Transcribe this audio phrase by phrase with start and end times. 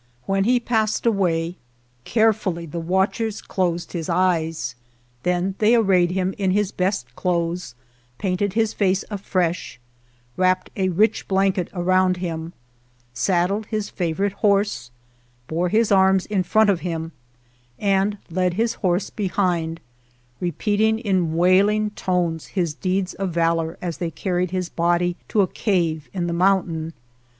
[0.25, 1.57] When he passed away,
[2.05, 4.73] carefully the watchers closed his eyes,
[5.21, 7.75] then they arrayed him in his best clothes,
[8.17, 9.79] painted his face afresh,
[10.37, 12.53] wrapped a rich blanket around him,
[13.13, 14.89] saddled his favor ite horse,
[15.47, 17.11] bore his arms in front of him,
[17.77, 19.79] and led his horse behind,
[20.39, 25.47] repeating in wailing tones his deeds of valor as they carried his body to a
[25.47, 26.91] cave in the mountain.